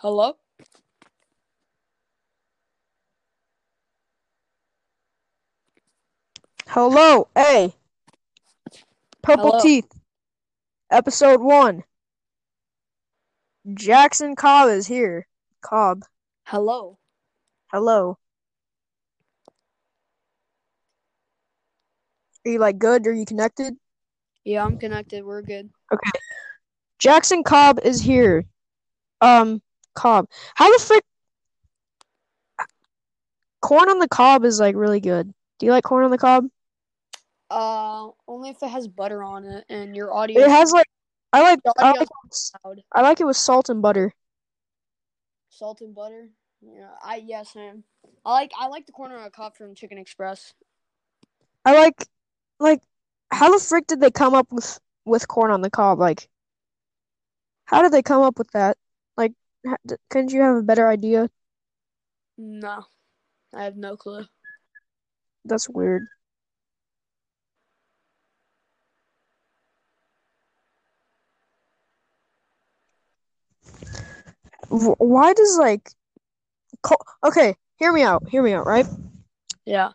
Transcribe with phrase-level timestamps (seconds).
[0.00, 0.32] Hello?
[6.68, 7.74] Hello, hey.
[9.22, 9.60] Purple Hello.
[9.60, 9.92] Teeth,
[10.90, 11.84] episode one.
[13.74, 15.26] Jackson Cobb is here.
[15.60, 16.04] Cobb,
[16.44, 16.96] Hello.
[17.70, 18.16] hello.
[22.46, 23.06] Are you like good?
[23.06, 23.74] Are you connected?
[24.44, 25.26] Yeah, I'm connected.
[25.26, 25.68] We're good.
[25.92, 26.10] Okay.
[26.98, 28.46] Jackson Cobb is here.
[29.20, 29.60] Um,
[29.94, 30.28] Cobb.
[30.54, 31.04] How the frick?
[33.60, 35.32] Corn on the cob is like really good.
[35.58, 36.46] Do you like corn on the cob?
[37.50, 40.86] Uh, only if it has butter on it and your audio It has like
[41.32, 42.08] I like I like
[42.64, 42.82] loud.
[42.92, 44.12] I like it with salt and butter.
[45.48, 46.30] Salt and butter.
[46.60, 47.84] Yeah, I yes, man.
[48.24, 50.54] I like I like the corner of a cup from Chicken Express.
[51.64, 52.06] I like
[52.58, 52.80] like
[53.30, 55.98] how the frick did they come up with with corn on the cob?
[55.98, 56.28] Like
[57.64, 58.76] how did they come up with that?
[59.64, 61.28] Like ha- d- couldn't you have a better idea?
[62.38, 62.86] No,
[63.54, 64.26] I have no clue.
[65.44, 66.06] That's weird.
[74.68, 75.90] Why does like
[76.82, 78.86] co- okay, hear me out, hear me out, right?
[79.64, 79.92] Yeah,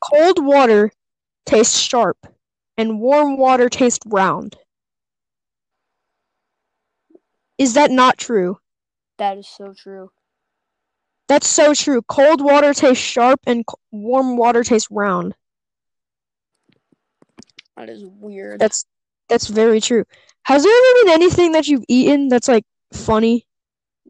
[0.00, 0.90] Cold water
[1.46, 2.18] tastes sharp
[2.76, 4.56] and warm water tastes round.
[7.58, 8.58] Is that not true?
[9.18, 10.10] That is so true.
[11.28, 12.02] That's so true.
[12.02, 15.34] Cold water tastes sharp and warm water tastes round.
[17.76, 18.60] That is weird.
[18.60, 18.84] That's
[19.28, 20.04] that's very true.
[20.44, 23.46] Has there ever been anything that you've eaten that's like funny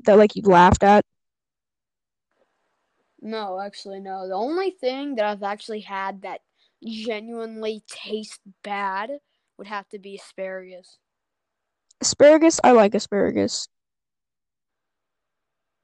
[0.04, 1.04] that like you laughed at?
[3.20, 4.28] No, actually, no.
[4.28, 6.40] The only thing that I've actually had that
[6.84, 9.10] genuinely tastes bad
[9.56, 10.98] would have to be asparagus.
[12.00, 12.60] Asparagus?
[12.62, 13.68] I like asparagus.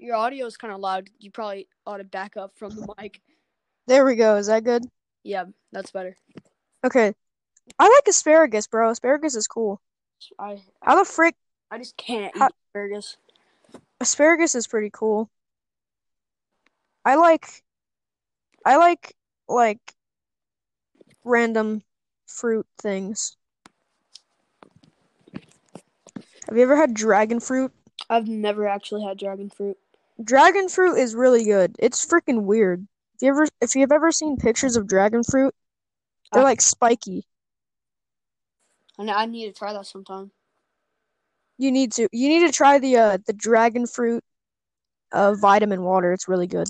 [0.05, 1.08] Your audio is kind of loud.
[1.19, 3.22] You probably ought to back up from the mic.
[3.87, 4.37] There we go.
[4.37, 4.84] Is that good?
[5.22, 6.15] Yeah, that's better.
[6.84, 7.15] Okay.
[7.78, 8.91] I like asparagus, bro.
[8.91, 9.81] Asparagus is cool.
[10.38, 11.34] I How the frick?
[11.70, 13.16] I just can't How- eat asparagus.
[13.98, 15.31] Asparagus is pretty cool.
[17.06, 17.65] I like.
[18.66, 19.15] I like
[19.48, 19.81] like
[21.25, 21.81] random
[22.26, 23.38] fruit things.
[26.47, 27.72] Have you ever had dragon fruit?
[28.10, 29.78] I've never actually had dragon fruit.
[30.22, 31.76] Dragon fruit is really good.
[31.78, 32.86] It's freaking weird.
[33.16, 35.54] If you ever if you've ever seen pictures of dragon fruit,
[36.32, 37.26] they're like spiky.
[38.98, 40.32] I I need to try that sometime.
[41.58, 44.22] You need to you need to try the uh the dragon fruit
[45.12, 46.12] uh vitamin water.
[46.12, 46.69] It's really good.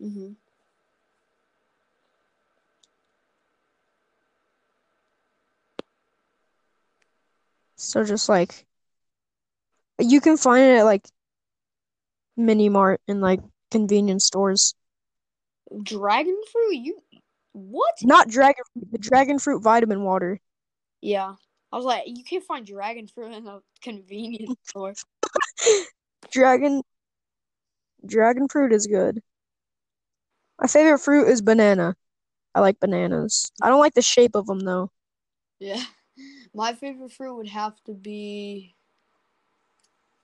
[0.00, 0.32] hmm
[7.76, 8.66] So just like
[9.98, 11.06] you can find it at like
[12.36, 14.74] mini mart and like convenience stores.
[15.82, 16.74] Dragon fruit?
[16.74, 16.98] You
[17.52, 17.94] what?
[18.02, 20.40] Not dragon fruit, the dragon fruit vitamin water.
[21.00, 21.34] Yeah,
[21.72, 24.94] I was like, you can't find dragon fruit in a convenience store.
[26.30, 26.82] Dragon
[28.04, 29.20] dragon fruit is good.
[30.60, 31.96] My favorite fruit is banana.
[32.54, 33.50] I like bananas.
[33.62, 34.90] I don't like the shape of them though.
[35.58, 35.82] Yeah,
[36.54, 38.74] my favorite fruit would have to be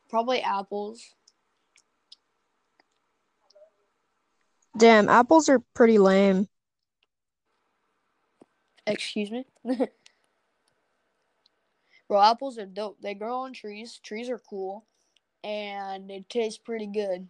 [0.08, 1.14] probably apples.
[4.78, 6.46] Damn, apples are pretty lame.
[8.86, 9.44] Excuse me.
[12.08, 12.98] Bro, apples are dope.
[13.02, 14.00] They grow on trees.
[14.02, 14.86] Trees are cool,
[15.44, 17.28] and they taste pretty good.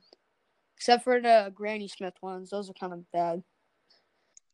[0.76, 3.42] Except for the Granny Smith ones, those are kind of bad.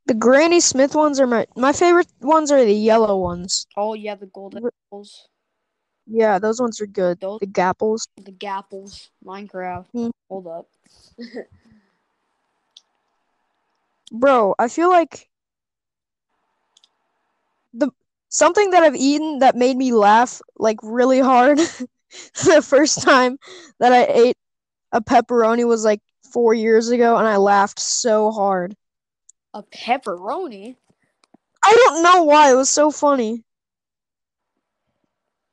[0.06, 3.66] The Granny Smith ones are my my favorite ones are the yellow ones.
[3.76, 5.28] Oh yeah, the golden apples,
[6.06, 7.20] Yeah, those ones are good.
[7.20, 8.06] Those- The gapples.
[8.22, 9.86] the gapples, Minecraft.
[9.94, 10.10] Mm.
[10.30, 10.68] Hold up.
[14.14, 15.28] Bro, I feel like
[17.72, 17.90] the
[18.28, 21.58] something that I've eaten that made me laugh like really hard
[22.44, 23.38] the first time
[23.80, 24.36] that I ate
[24.92, 26.00] a pepperoni was like
[26.32, 28.76] four years ago and I laughed so hard.
[29.52, 30.76] A pepperoni.
[31.64, 33.42] I don't know why, it was so funny.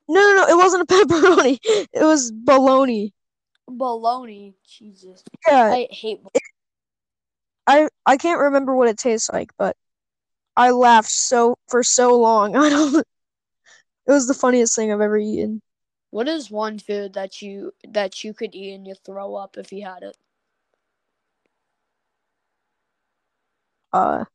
[0.08, 1.58] No, no, no, it wasn't a pepperoni.
[1.64, 3.12] It was bologna.
[3.68, 4.54] Bologna.
[4.68, 5.24] Jesus.
[5.48, 6.20] Yeah, I hate
[7.72, 9.78] I I can't remember what it tastes like, but
[10.58, 12.56] I laughed so for so long.
[12.58, 12.96] I don't.
[12.96, 15.62] It was the funniest thing I've ever eaten.
[16.10, 19.72] What is one food that you that you could eat and you throw up if
[19.72, 20.18] you had it?
[23.94, 24.26] Uh,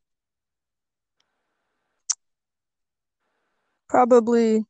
[3.87, 4.65] probably,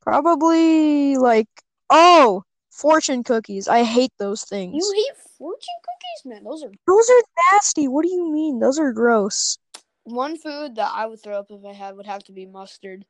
[0.00, 1.48] probably like
[1.90, 3.66] oh, fortune cookies.
[3.66, 4.74] I hate those things.
[4.76, 6.44] You hate fortune cookies, man.
[6.44, 7.22] Those are Those are
[7.52, 7.88] nasty.
[7.88, 8.60] What do you mean?
[8.60, 9.58] Those are gross.
[10.04, 13.04] one food that I would throw up if I had would have to be mustard.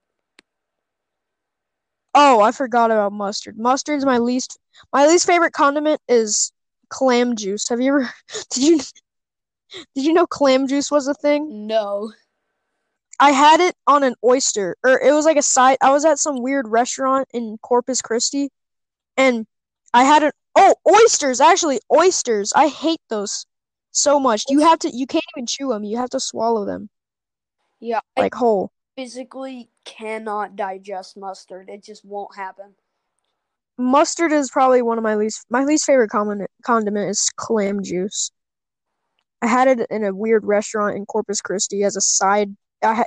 [2.14, 3.58] Oh, I forgot about mustard.
[3.58, 4.58] Mustard's my least
[4.92, 6.52] my least favorite condiment is
[6.88, 7.68] clam juice.
[7.68, 8.10] Have you ever
[8.50, 8.78] did you
[9.94, 11.66] did you know clam juice was a thing?
[11.66, 12.12] No.
[13.20, 15.78] I had it on an oyster, or it was like a side.
[15.82, 18.48] I was at some weird restaurant in Corpus Christi,
[19.16, 19.46] and
[19.92, 20.34] I had it.
[20.58, 21.40] Oh, oysters!
[21.40, 22.52] Actually, oysters.
[22.54, 23.46] I hate those
[23.92, 24.42] so much.
[24.48, 24.90] You have to.
[24.90, 25.84] You can't even chew them.
[25.84, 26.88] You have to swallow them
[27.80, 28.72] Yeah, I like whole.
[28.96, 31.68] physically cannot digest mustard.
[31.70, 32.74] It just won't happen.
[33.78, 35.46] Mustard is probably one of my least.
[35.50, 38.30] My least favorite condiment condiment is clam juice.
[39.40, 42.56] I had it in a weird restaurant in Corpus Christi as a side.
[42.82, 43.06] I had.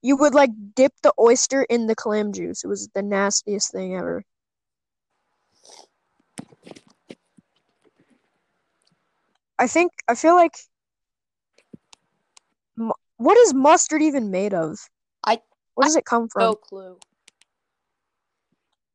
[0.00, 2.62] You would like dip the oyster in the clam juice.
[2.62, 4.22] It was the nastiest thing ever.
[9.58, 10.54] I think I feel like
[13.16, 14.78] what is mustard even made of?
[15.26, 15.42] I-
[15.74, 16.42] What does it come from?
[16.42, 16.98] No clue.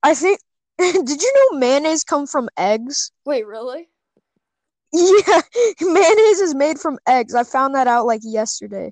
[0.01, 0.39] I think
[0.77, 3.11] did you know mayonnaise come from eggs?
[3.25, 3.89] Wait, really?
[4.91, 5.41] Yeah,
[5.81, 7.35] mayonnaise is made from eggs.
[7.35, 8.91] I found that out like yesterday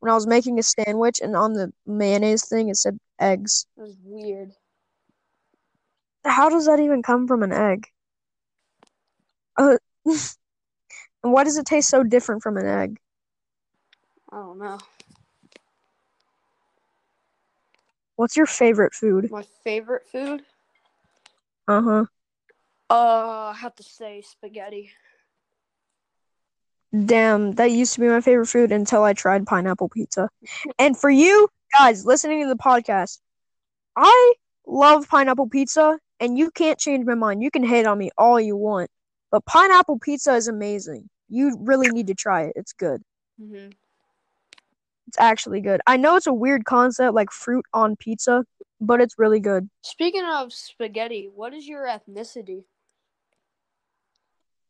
[0.00, 3.66] when I was making a sandwich and on the mayonnaise thing it said eggs.
[3.76, 4.52] That was weird.
[6.24, 7.86] How does that even come from an egg?
[9.56, 9.78] Uh,
[11.22, 12.98] and why does it taste so different from an egg?
[14.30, 14.78] I don't know.
[18.16, 19.30] What's your favorite food?
[19.30, 20.42] My favorite food?
[21.66, 22.04] Uh-huh.
[22.90, 24.90] Uh, I have to say spaghetti.
[27.04, 30.28] Damn, that used to be my favorite food until I tried pineapple pizza.
[30.78, 33.20] And for you guys listening to the podcast,
[33.96, 34.34] I
[34.66, 37.42] love pineapple pizza, and you can't change my mind.
[37.42, 38.90] You can hate on me all you want,
[39.30, 41.08] but pineapple pizza is amazing.
[41.28, 42.52] You really need to try it.
[42.56, 43.02] It's good.
[43.40, 43.70] Mm-hmm.
[45.08, 45.80] It's actually good.
[45.86, 48.44] I know it's a weird concept like fruit on pizza,
[48.80, 49.68] but it's really good.
[49.82, 52.64] Speaking of spaghetti, what is your ethnicity?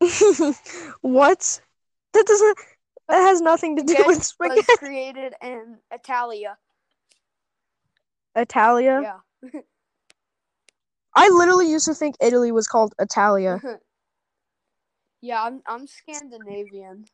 [1.02, 1.60] what?
[2.12, 2.58] That doesn't.
[3.08, 4.66] That has nothing to do with Spaghetti spaghetti.
[4.68, 6.56] was created in Italia.
[8.36, 9.20] Italia.
[9.42, 9.60] Yeah.
[11.14, 13.60] I literally used to think Italy was called Italia.
[15.20, 17.04] yeah, I'm I'm Scandinavian.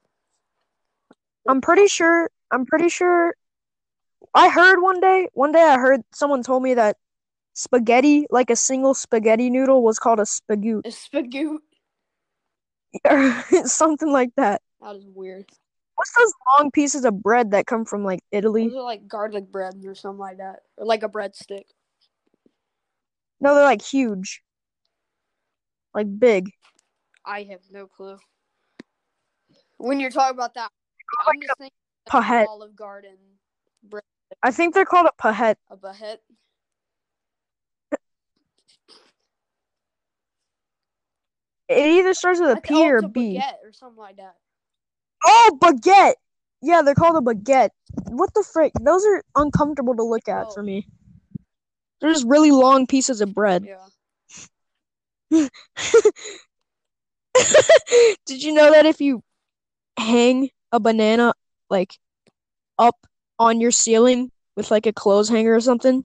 [1.49, 2.31] I'm pretty sure.
[2.50, 3.35] I'm pretty sure.
[4.35, 5.29] I heard one day.
[5.35, 6.97] One day, I heard someone told me that
[7.55, 11.58] spaghetti, like a single spaghetti noodle, was called a spagoot A spagoot.
[13.08, 14.62] or something like that.
[14.81, 15.47] That is weird.
[15.94, 18.69] What's those long pieces of bread that come from like Italy?
[18.69, 21.64] Those are like garlic breads or something like that, or like a breadstick.
[23.41, 24.43] No, they're like huge,
[25.94, 26.50] like big.
[27.26, 28.19] I have no clue.
[29.78, 30.70] When you're talking about that,
[31.26, 31.76] I'm just thinking
[32.08, 32.46] Pahet.
[32.46, 33.17] Olive Garden
[33.82, 34.05] bread,
[34.43, 35.56] I think they're called a pahet.
[35.70, 36.19] a baguette.
[41.69, 43.43] It either starts with a P or it's a a B.
[43.64, 44.37] or something like that.
[45.25, 46.14] Oh, baguette.
[46.62, 47.70] Yeah, they're called a baguette.
[48.08, 48.73] What the frick?
[48.81, 50.55] Those are uncomfortable to look at Oh.
[50.55, 50.87] for me.
[52.00, 53.67] They're just really long pieces of bread.
[53.67, 53.88] Yeah.
[58.26, 59.23] Did you know that if you
[59.99, 61.33] hang a banana
[61.71, 61.99] like
[62.78, 63.07] up
[63.38, 66.05] on your ceiling with like a clothes hanger or something,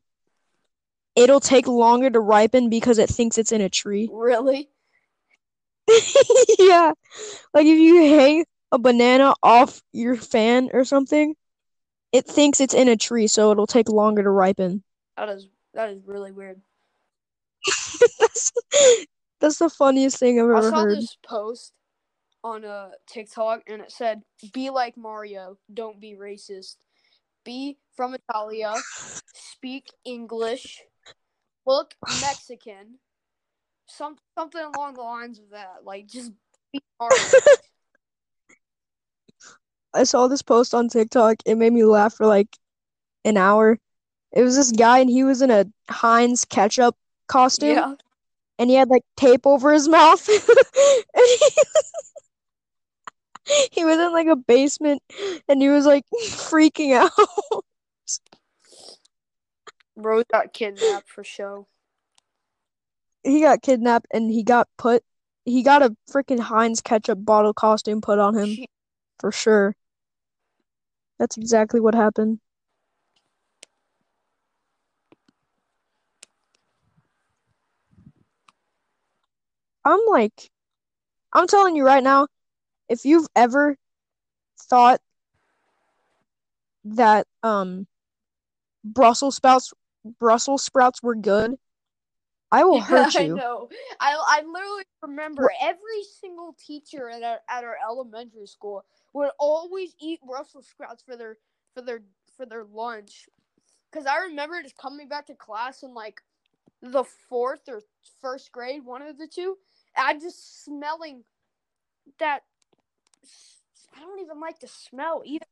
[1.15, 4.09] it'll take longer to ripen because it thinks it's in a tree?
[4.11, 4.69] Really?
[6.57, 6.91] Yeah.
[7.53, 11.35] Like if you hang a banana off your fan or something,
[12.11, 14.83] it thinks it's in a tree, so it'll take longer to ripen.
[15.17, 16.61] That is that is really weird.
[19.41, 20.65] That's the funniest thing I've ever heard.
[20.65, 20.97] I saw heard.
[20.97, 21.73] this post
[22.43, 24.21] on a TikTok and it said,
[24.53, 26.77] "Be like Mario, don't be racist.
[27.43, 28.75] Be from Italia,
[29.33, 30.83] speak English,
[31.65, 32.99] look Mexican."
[33.87, 35.83] Some something along the lines of that.
[35.83, 36.31] Like just
[36.71, 37.17] be Mario.
[39.93, 41.37] I saw this post on TikTok.
[41.45, 42.57] It made me laugh for like
[43.25, 43.79] an hour.
[44.31, 46.95] It was this guy and he was in a Heinz ketchup
[47.27, 47.95] costume yeah.
[48.61, 50.23] And he had like tape over his mouth.
[50.23, 50.37] he,
[53.71, 55.01] he was in like a basement
[55.49, 57.09] and he was like freaking out.
[59.95, 61.65] Rose got kidnapped for show.
[63.23, 65.03] He got kidnapped and he got put
[65.43, 68.65] he got a freaking Heinz ketchup bottle costume put on him
[69.19, 69.75] for sure.
[71.17, 72.39] That's exactly what happened.
[79.83, 80.49] I'm like,
[81.33, 82.27] I'm telling you right now,
[82.89, 83.77] if you've ever
[84.69, 85.01] thought
[86.83, 87.87] that um
[88.83, 89.73] Brussels sprouts
[90.19, 91.55] Brussels sprouts were good,
[92.51, 93.35] I will hurt you.
[93.35, 93.69] I know.
[93.99, 98.83] I I literally remember every single teacher at our, at our elementary school
[99.13, 101.37] would always eat Brussels sprouts for their
[101.73, 102.01] for their
[102.37, 103.27] for their lunch.
[103.91, 106.21] Cause I remember just coming back to class in like
[106.81, 107.81] the fourth or
[108.21, 109.57] first grade, one of the two.
[109.95, 111.23] I'm just smelling
[112.19, 112.43] that.
[113.95, 115.45] I don't even like the smell either.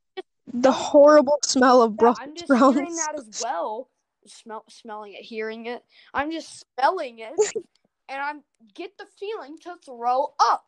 [0.54, 2.76] The horrible smell of Yeah, I'm just sprouts.
[2.76, 3.90] hearing that as well.
[4.26, 5.84] Smell, smelling it, hearing it.
[6.14, 7.34] I'm just smelling it,
[8.10, 8.44] and I'm
[8.74, 10.66] get the feeling to throw up.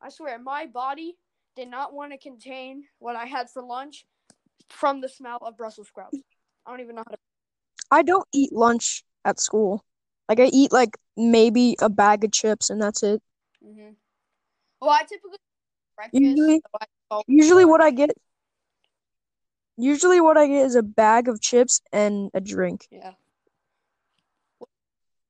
[0.00, 1.16] I swear, my body
[1.56, 4.06] did not want to contain what I had for lunch
[4.68, 6.18] from the smell of Brussels sprouts.
[6.66, 7.18] I don't even know how to.
[7.90, 9.84] I don't eat lunch at school.
[10.28, 13.22] Like I eat like maybe a bag of chips and that's it.
[13.62, 13.90] hmm
[14.80, 15.38] Well, I typically
[15.96, 16.22] breakfast.
[16.22, 18.10] Usually- so I Usually what I get
[19.76, 22.88] usually what I get is a bag of chips and a drink.
[22.90, 23.12] Yeah.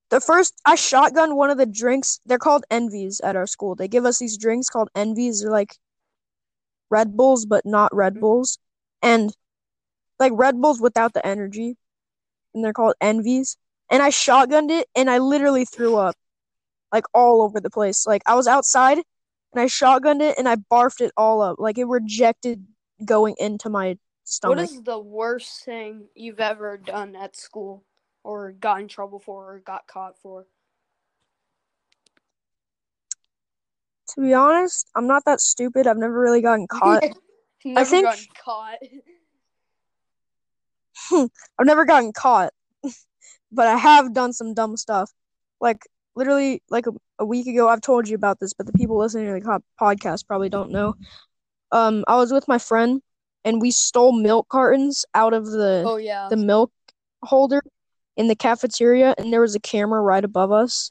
[0.08, 2.20] The first I shotgun one of the drinks.
[2.24, 3.74] They're called Envies at our school.
[3.74, 5.42] They give us these drinks called Envies.
[5.42, 5.76] They're like
[6.90, 8.20] Red Bulls, but not Red Mhm.
[8.20, 8.58] Bulls,
[9.02, 9.34] and
[10.20, 11.76] like Red Bulls without the energy,
[12.54, 13.56] and they're called Envies.
[13.90, 16.16] And I shotgunned it, and I literally threw up,
[16.92, 18.06] like all over the place.
[18.06, 19.04] Like I was outside, and
[19.60, 21.56] I shotgunned it, and I barfed it all up.
[21.58, 22.66] Like it rejected
[23.04, 24.56] going into my stomach.
[24.58, 27.84] What is the worst thing you've ever done at school,
[28.24, 30.46] or got in trouble for, or got caught for?
[34.14, 35.86] To be honest, I'm not that stupid.
[35.86, 37.04] I've never really gotten caught.
[37.64, 38.08] Never think-
[38.44, 38.78] caught.
[41.58, 42.52] I've never gotten caught,
[43.52, 45.10] but I have done some dumb stuff.
[45.60, 48.98] Like literally, like a, a week ago, I've told you about this, but the people
[48.98, 50.94] listening to the podcast probably don't know.
[51.72, 53.02] Um, I was with my friend,
[53.44, 56.28] and we stole milk cartons out of the Oh yeah.
[56.28, 56.72] the milk
[57.22, 57.62] holder
[58.16, 60.90] in the cafeteria, and there was a camera right above us.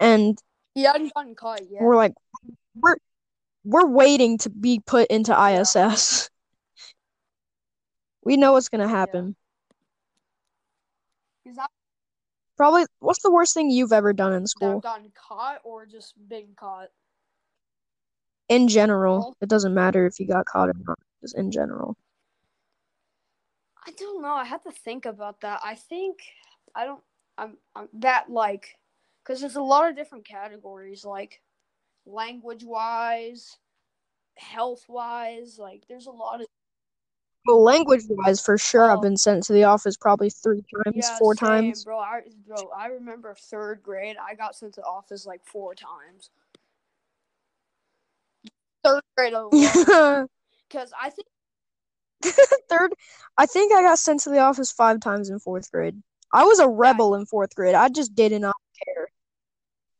[0.00, 0.38] And
[0.74, 2.14] He hadn't gotten caught we're like,
[2.74, 2.96] we're
[3.64, 6.30] we're waiting to be put into ISS.
[8.22, 9.28] We know what's gonna happen.
[9.28, 9.45] Is
[11.54, 11.70] that
[12.56, 14.76] Probably, what's the worst thing you've ever done in school?
[14.76, 16.88] I've gotten caught or just been caught?
[18.48, 20.98] In general, it doesn't matter if you got caught or not.
[21.20, 21.96] Just in general.
[23.86, 24.32] I don't know.
[24.32, 25.60] I have to think about that.
[25.64, 26.18] I think
[26.74, 27.02] I don't.
[27.36, 27.56] I'm.
[27.74, 28.76] I'm that like,
[29.22, 31.42] because there's a lot of different categories, like
[32.06, 33.58] language wise,
[34.36, 35.58] health wise.
[35.58, 36.46] Like, there's a lot of
[37.46, 39.02] Well, language-wise, for sure, I've Oh.
[39.02, 41.84] been sent to the office probably three times, yeah, four same, times.
[41.84, 41.98] bro.
[41.98, 42.70] I bro.
[42.76, 44.16] I remember third grade.
[44.20, 46.30] I got sent to the office like four times.
[48.84, 49.34] Third grade
[50.68, 51.26] because I think
[52.68, 52.92] Third,
[53.36, 56.02] I think I got sent to the office five times in fourth grade.
[56.32, 57.74] I was a rebel in fourth grade.
[57.74, 59.08] I just did not care.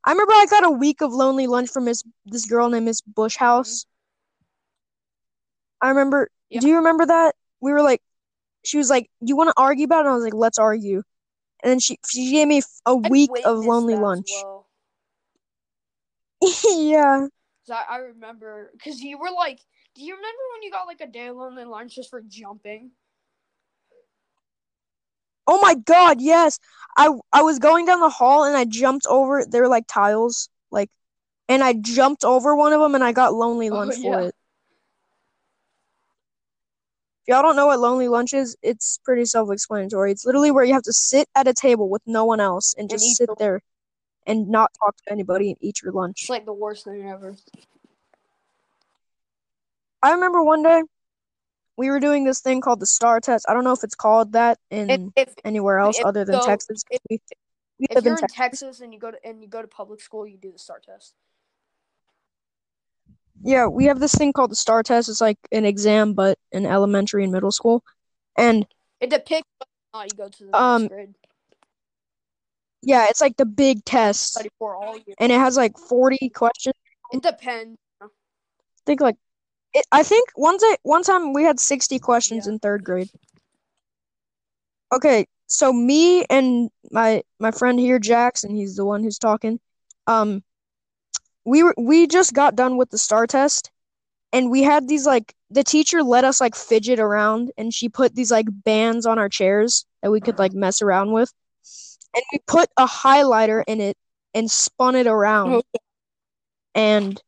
[0.05, 3.01] I remember I got a week of lonely lunch from Miss this girl named Miss
[3.03, 3.85] Bushhouse.
[3.85, 5.87] Mm-hmm.
[5.87, 6.29] I remember.
[6.51, 6.61] Yeah.
[6.61, 7.35] Do you remember that?
[7.61, 8.03] We were like,
[8.65, 11.03] she was like, "You want to argue about it?" And I was like, "Let's argue."
[11.63, 14.31] And then she she gave me a I week of lonely lunch.
[14.33, 14.67] well.
[16.77, 17.27] yeah.
[17.71, 19.61] I, I remember because you were like,
[19.97, 22.93] do you remember when you got like a day lonely lunch just for jumping?
[25.49, 26.59] Oh my God, yes.
[26.97, 29.45] I I was going down the hall and I jumped over.
[29.45, 30.91] They were like tiles, like,
[31.49, 34.35] and I jumped over one of them and I got lonely Oh, lunch for it.
[37.27, 40.13] If y'all don't know what lonely lunch is, it's pretty self-explanatory.
[40.13, 42.89] It's literally where you have to sit at a table with no one else and
[42.89, 43.63] just sit your- there
[44.29, 46.21] and not talk to anybody and eat your lunch.
[46.23, 47.35] It's like the worst thing ever.
[50.05, 50.85] I remember one day
[51.77, 53.45] we were doing this thing called the STAR test.
[53.49, 56.47] I don't know if it's called that in If if, anywhere else other than so-
[56.47, 56.85] Texas.
[56.93, 57.21] if- we,
[57.81, 58.37] we if you're in Texas.
[58.37, 60.79] Texas and you go to and you go to public school, you do the STAR
[60.79, 61.15] test.
[63.43, 65.09] Yeah, we have this thing called the STAR test.
[65.09, 67.85] It's like an exam, but in elementary and middle school.
[68.37, 68.67] And
[69.01, 69.49] It depicts
[69.95, 71.15] or you go to the Um, grade.
[72.83, 74.39] yeah, it's like the big test.
[74.61, 74.99] All.
[75.19, 76.75] And it has like 40 questions.
[77.13, 77.79] It depends.
[78.01, 78.07] I
[78.85, 79.17] think like
[79.75, 82.53] it, I think one day, one time we had 60 questions Yeah.
[82.55, 83.11] in third grade.
[84.93, 89.59] Okay, so me and my my friend here, Jackson, he's the one who's talking.
[90.07, 90.43] Um,
[91.47, 93.71] we were we just got done with the STAR test,
[94.33, 98.15] and we had these like the teacher let us like fidget around, and she put
[98.15, 100.61] these like bands on our chairs that we could like uh-huh.
[100.61, 101.33] mess around with,
[102.15, 103.97] and we put a highlighter in it,
[104.35, 105.53] and spun it around.
[105.53, 105.85] Oh, okay.
[106.75, 107.23] And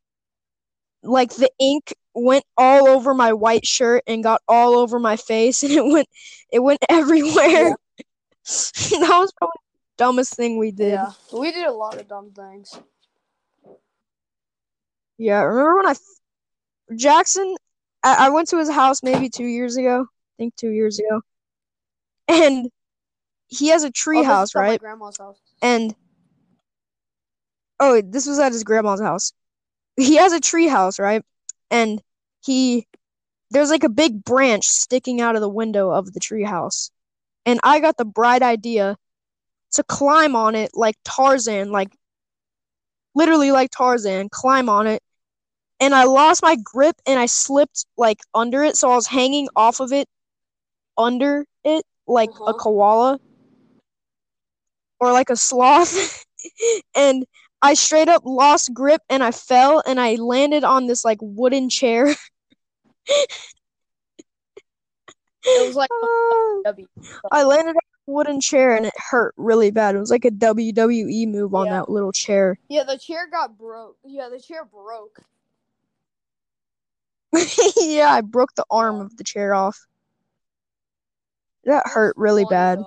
[1.03, 5.63] like the ink went all over my white shirt and got all over my face
[5.63, 6.09] and it went
[6.53, 7.77] it went everywhere.
[8.45, 10.93] that was probably the dumbest thing we did.
[10.93, 12.79] Yeah, we did a lot of dumb things.
[15.19, 15.95] Yeah, remember when I
[16.95, 17.57] Jackson
[18.03, 20.03] I, I went to his house maybe two years ago.
[20.03, 21.21] I think two years ago.
[22.29, 22.71] And
[23.49, 24.81] he has a tree Oh, house, is at my right?
[24.81, 25.39] grandma's house.
[25.63, 25.95] And
[27.81, 29.33] oh, this was at his grandma's house.
[29.97, 31.25] He has a tree house, right?
[31.71, 32.01] And
[32.45, 32.87] he
[33.51, 36.91] there's like a big branch sticking out of the window of the tree house.
[37.47, 38.97] And I got the bright idea
[39.73, 41.91] to climb on it like Tarzan, like
[43.15, 45.03] literally like Tarzan, climb on it.
[45.81, 49.49] And I lost my grip and I slipped like under it, so I was hanging
[49.55, 50.09] off of it
[50.97, 52.53] under it like a Uh-huh.
[52.55, 53.21] koala
[55.01, 56.25] or like a sloth.
[56.97, 57.25] and
[57.63, 61.69] I straight up lost grip and I fell and I landed on this like wooden
[61.71, 62.15] chair.
[65.45, 65.89] It was like.
[66.65, 66.87] W.
[67.31, 69.95] I landed on a wooden chair and it hurt really bad.
[69.95, 71.73] It was like a WWE move on Yeah.
[71.81, 72.59] that little chair.
[72.69, 73.97] Yeah, the chair got broke.
[74.05, 75.21] Yeah, the chair broke.
[77.77, 79.87] yeah, I broke the arm of the chair off.
[81.65, 82.79] That hurt really bad.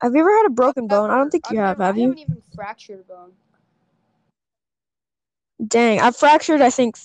[0.00, 1.10] Have you ever had a broken bone?
[1.10, 2.08] I don't think you have, have I you?
[2.08, 3.32] haven't even fractured a bone.
[5.66, 6.60] Dang, I fractured.
[6.60, 6.96] I think.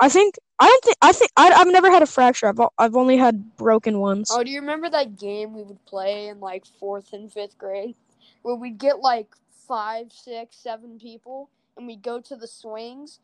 [0.00, 2.46] I think I don't think I think I, I've never had a fracture.
[2.46, 4.30] I've I've only had broken ones.
[4.32, 7.96] Oh, do you remember that game we would play in like fourth and fifth grade,
[8.42, 9.28] where we'd get like
[9.68, 13.20] five, six, seven people, and we'd go to the swings.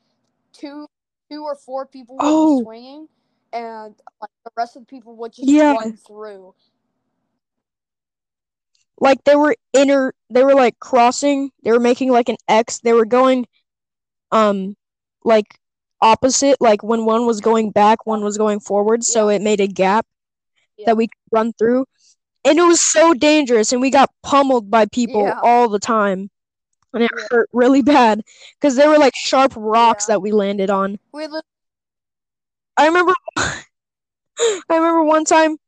[0.52, 0.86] Two,
[1.30, 2.62] two or four people Oh.
[2.62, 3.08] swinging,
[3.52, 5.72] and like the rest of the people would just Yeah.
[5.74, 6.54] run through.
[9.00, 10.14] Like they were inner.
[10.30, 11.50] They were like crossing.
[11.64, 12.78] They were making like an X.
[12.78, 13.46] They were going,
[14.30, 14.76] um,
[15.24, 15.58] like
[16.00, 16.60] opposite.
[16.60, 19.02] Like when one was going back, one was going forward.
[19.02, 20.06] So it made a gap
[20.76, 20.86] Yeah.
[20.86, 21.86] that we could run through.
[22.44, 25.40] And it was so dangerous, and we got pummeled by people Yeah.
[25.42, 26.30] all the time.
[26.94, 27.26] And it Yeah.
[27.30, 28.22] hurt really bad
[28.60, 30.14] because there were like sharp rocks Yeah.
[30.14, 30.98] that we landed on.
[31.12, 31.40] We li-
[32.76, 33.62] I remember I
[34.70, 35.58] remember one time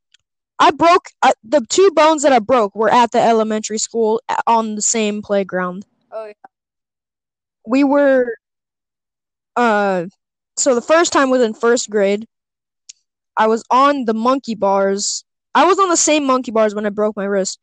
[0.59, 4.75] I broke uh, the two bones that I broke were at the elementary school on
[4.77, 5.87] the same playground.
[6.13, 6.33] oh yeah,
[7.67, 8.37] We were
[9.57, 10.07] uh
[10.57, 12.27] so the first time was in first grade.
[13.37, 15.25] I was on the monkey bars.
[15.55, 17.59] I was on the same monkey bars when I broke my wrist,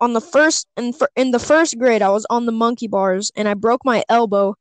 [0.00, 3.48] on the first in in the first grade I was on the monkey bars and
[3.48, 4.54] I broke my elbow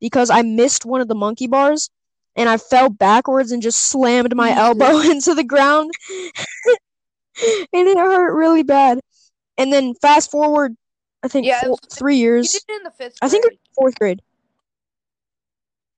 [0.00, 1.90] because I missed one of the monkey bars
[2.36, 4.58] and I fell backwards and just slammed my mm-hmm.
[4.58, 5.90] elbow into the ground.
[7.72, 9.00] and it hurt really bad.
[9.58, 10.76] And then fast forward
[11.22, 12.60] I think Yeah, four, was- 3 you years.
[12.68, 13.16] in the fifth.
[13.22, 14.20] I think it was fourth grade.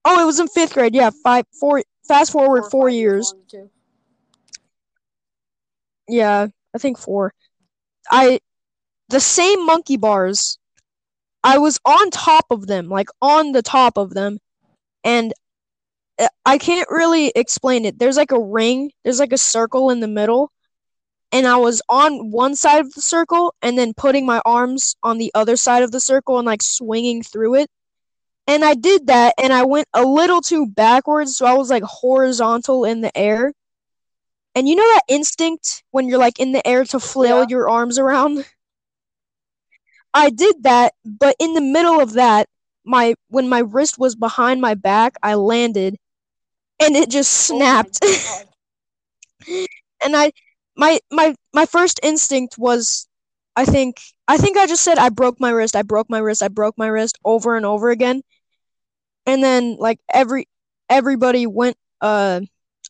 [0.05, 0.95] Oh, it was in fifth grade.
[0.95, 1.83] Yeah, five, four.
[2.07, 3.33] Fast forward Four years.
[3.53, 3.71] long.
[6.07, 7.33] Yeah, I think four.
[8.11, 8.41] I,
[9.15, 10.59] the same monkey bars.
[11.45, 14.39] I was on top of them, like on the top of them,
[15.05, 15.33] and
[16.19, 18.01] uh, I can't really explain it.
[18.01, 18.91] There's like a ring.
[19.05, 20.51] There's like a circle in the middle,
[21.31, 25.19] and I was on one side of the circle, and then putting my arms on
[25.19, 27.69] the other side of the circle and like swinging through it.
[28.49, 31.85] And I did that, and I went a little too backwards, so I was like
[31.85, 33.53] horizontal in the air.
[34.57, 37.47] And you know that instinct when you're like in the air to flail Yeah.
[37.49, 38.45] your arms around?
[40.15, 42.49] I did that, but in the middle of that,
[42.85, 45.97] my when my wrist was behind my back, I landed
[46.81, 48.01] and it just Oh snapped.
[48.01, 48.47] God.
[50.05, 50.33] and I
[50.77, 53.09] my my my first instinct was
[53.57, 56.43] I think I think I just said I broke my wrist, I broke my wrist,
[56.43, 58.23] I broke my wrist over and over again.
[59.27, 60.47] And then like every
[60.89, 62.41] everybody went uh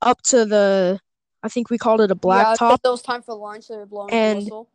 [0.02, 1.00] up to the
[1.42, 2.80] I think we called it a yeah, black 'cause top.
[2.84, 3.68] It was time for lunch.
[3.68, 4.68] They were blowing And- the whistle.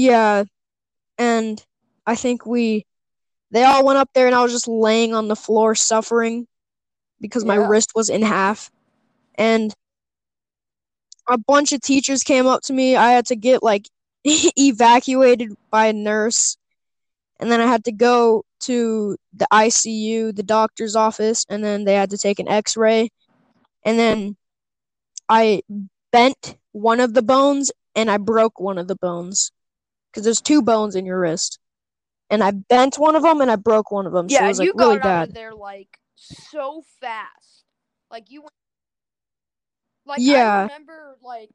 [0.00, 0.44] Yeah.
[1.18, 1.62] And
[2.06, 2.86] I think we
[3.50, 6.46] they all went up there and I was just laying on the floor suffering
[7.20, 8.70] because my wrist was in half.
[9.34, 9.74] And
[11.28, 12.96] a bunch of teachers came up to me.
[12.96, 13.88] I had to get like
[14.24, 16.56] evacuated by a nurse.
[17.38, 21.94] And then I had to go to the ICU, the doctor's office, and then they
[21.94, 23.10] had to take an x-ray.
[23.84, 24.36] And then
[25.28, 25.62] I
[26.10, 29.52] bent one of the bones and I broke one of the bones
[30.12, 31.58] because there's two bones in your wrist.
[32.30, 34.28] And I bent one of them and I broke one of them.
[34.28, 35.28] so Yeah, it was like you really got out bad.
[35.30, 37.64] of there like so fast.
[38.10, 38.52] Like you went.
[40.06, 40.62] Like I Yeah.
[40.62, 41.50] remember like,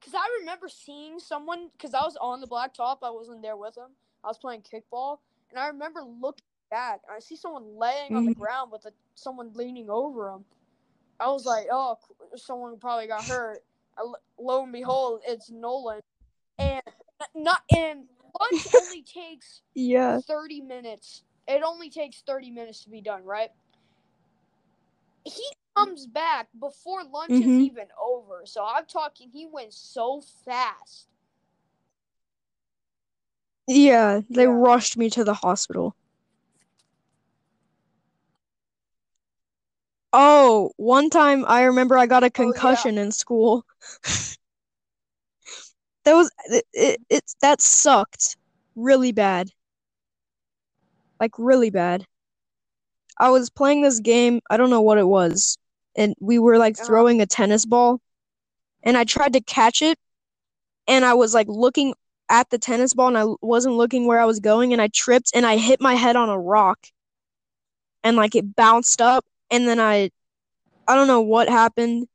[0.00, 2.98] because I remember seeing someone because I was on the blacktop.
[3.02, 3.90] I wasn't there with him.
[4.24, 5.18] I was playing kickball,
[5.50, 7.00] and I remember looking back.
[7.06, 8.38] And I see someone laying on the Mhm.
[8.38, 10.44] ground with a, someone leaning over him.
[11.20, 11.96] I was like, oh,
[12.34, 13.62] someone probably got hurt.
[13.96, 14.04] I,
[14.38, 16.00] lo and behold, it's Nolan,
[16.58, 16.82] and
[17.34, 18.04] not and
[18.40, 20.20] lunch only takes Yeah.
[20.20, 21.22] 30 minutes.
[21.48, 23.50] It only takes 30 minutes to be done, right?
[25.24, 25.44] He
[25.76, 27.60] comes back before lunch is Mhm.
[27.60, 28.42] even over.
[28.46, 31.08] So I'm talking, he went so fast.
[33.68, 34.22] Yeah.
[34.30, 34.52] They Yeah.
[34.52, 35.94] rushed me to the hospital.
[40.12, 42.88] Oh, one time I remember I got a Oh, yeah.
[42.90, 43.64] concussion in school.
[46.06, 48.38] That was it, it, it that sucked
[48.76, 49.50] really bad.
[51.20, 52.06] Like really bad.
[53.18, 55.58] I was playing this game, I don't know what it was,
[55.96, 56.86] and we were like Uh-huh.
[56.86, 58.00] throwing a tennis ball,
[58.82, 59.98] and I tried to catch it,
[60.88, 61.94] and I was like looking
[62.30, 65.32] at the tennis ball and I wasn't looking where I was going, and I tripped
[65.34, 66.88] and I hit my head on a rock,
[68.04, 70.10] and like it bounced up, and then I,
[70.88, 72.08] I don't know what happened.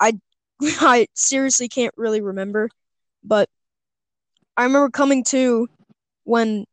[0.00, 0.14] I,
[0.62, 2.70] I seriously can't really remember,
[3.24, 3.48] but
[4.56, 5.68] I remember coming to
[6.24, 6.64] when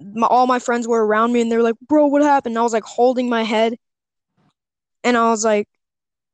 [0.00, 2.58] my, all my friends were around me and they were like, "Bro, what happened?" And
[2.58, 3.76] I was like holding my head,
[5.04, 5.68] and I was like,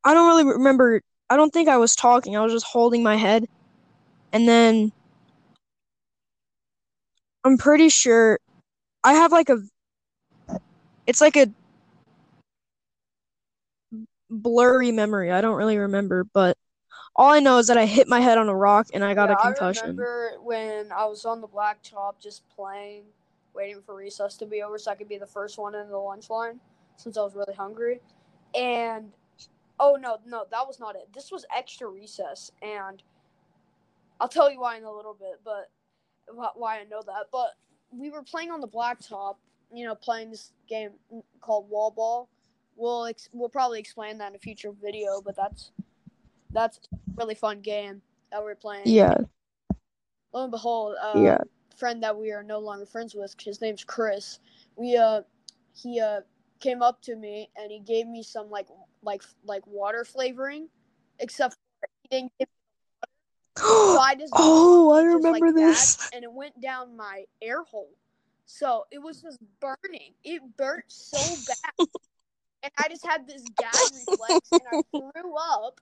[0.04, 1.00] I don't really remember.
[1.30, 2.36] I don't think I was talking.
[2.36, 3.46] I was just holding my head,
[4.32, 4.92] and then
[7.44, 8.38] I'm pretty sure
[9.04, 9.58] I have like a.
[11.06, 11.46] It's like a
[14.30, 15.30] blurry memory.
[15.30, 16.56] I don't really remember, but
[17.14, 19.28] all I know is that I hit my head on a rock and I got
[19.28, 19.84] yeah, a concussion.
[19.84, 23.04] I remember when I was on the blacktop just playing,
[23.54, 25.98] waiting for recess to be over so I could be the first one in the
[25.98, 26.58] lunch line
[26.96, 28.00] since I was really hungry.
[28.54, 29.12] And
[29.78, 31.08] oh no, no, that was not it.
[31.14, 33.02] This was extra recess, and
[34.20, 35.70] I'll tell you why in a little bit, but
[36.54, 37.26] why I know that.
[37.30, 37.54] But
[37.90, 39.36] we were playing on the blacktop,
[39.72, 40.92] you know, playing this game
[41.40, 42.28] called Wall Ball.
[42.76, 45.72] We'll ex- we'll probably explain that in a future video, but that's
[46.52, 48.88] that's a really fun game that we're playing.
[48.88, 49.18] Yeah,
[50.32, 51.38] Lo and behold, uh, Yeah.
[51.76, 54.38] friend that we are no longer friends with, his name's Chris.
[54.76, 55.22] We uh,
[55.74, 56.22] he uh
[56.60, 58.68] came up to me and he gave me some like
[59.02, 60.68] like like water flavoring,
[61.18, 62.48] except for he didn't give.
[63.56, 65.96] So I just oh, I remember like this.
[65.96, 67.90] that, and it went down my air hole.
[68.46, 70.14] So it was just burning.
[70.24, 71.56] It burnt so bad,
[72.62, 75.80] and I just had this gag reflex, and I threw up.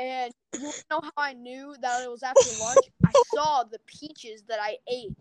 [0.00, 2.88] And you know how I knew that it was after lunch?
[3.04, 5.12] I saw the peaches that I ate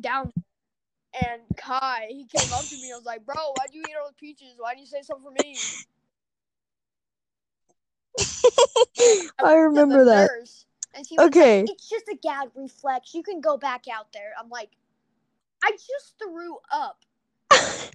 [0.00, 0.32] down.
[1.14, 2.90] And Kai, he came up to me.
[2.90, 4.56] and was like, "Bro, why'd you eat all the peaches?
[4.58, 5.70] Why didn't you say something for me?"
[9.42, 10.32] I to remember that.
[10.38, 11.60] nurse, and she was Okay.
[11.60, 13.14] like, "It's just a gag reflex.
[13.14, 14.76] You can go back out there." I'm like,
[15.64, 17.04] "I just threw up."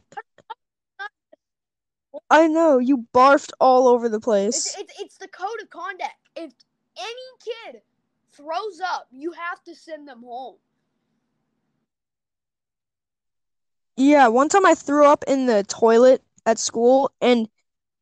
[2.29, 4.19] I know you barfed all over the
[4.51, 4.75] It's, place.
[4.77, 6.22] it's it's the code of conduct.
[6.35, 6.53] If
[6.97, 7.29] any
[7.71, 7.81] kid
[8.31, 10.55] throws up, you have to send them home.
[13.95, 17.47] Yeah, one time I threw up in the toilet at school, and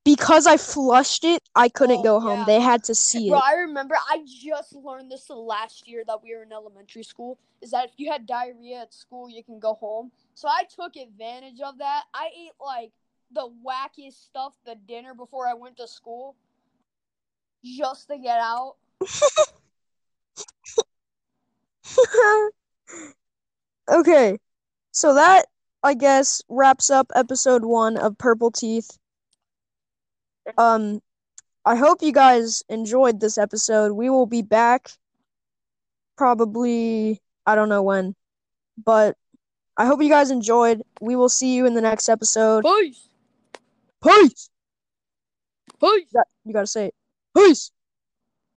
[0.06, 2.40] because I flushed it, I couldn't Oh, go home.
[2.40, 2.46] yeah.
[2.46, 3.44] They had to see Bro, it.
[3.44, 7.38] I remember I just learned this the last year that we were in elementary school.
[7.62, 10.12] Is that if you had diarrhea at school, you can go home.
[10.34, 12.04] So I took advantage of that.
[12.14, 12.92] I ate like
[13.32, 16.36] the wackiest stuff the dinner before I went to school,
[17.64, 18.76] just to get out.
[23.90, 24.38] Okay,
[24.92, 25.48] so that
[25.84, 28.98] I guess wraps up episode one of Purple Teeth.
[30.58, 31.02] Um,
[31.66, 33.92] I hope you guys enjoyed this episode.
[33.92, 34.92] We will be back
[36.16, 38.16] probably, I don't know when,
[38.84, 39.18] but
[39.76, 40.82] I hope you guys enjoyed.
[41.02, 42.64] We will see you in the next episode.
[42.64, 43.08] Peace.
[44.04, 44.50] Peace!
[45.80, 46.06] Peace.
[46.06, 46.96] You got- you gotta say it.
[47.36, 47.72] Peace!